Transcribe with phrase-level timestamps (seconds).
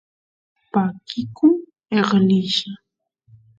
[0.71, 1.53] pakikun
[1.97, 2.73] eqlilla